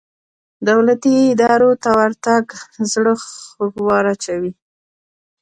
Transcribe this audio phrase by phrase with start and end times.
[0.69, 2.43] دولتي ادارو ته ورتګ
[2.91, 4.51] زړه خوږ وراچوي.